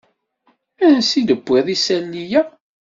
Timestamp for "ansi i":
0.85-1.21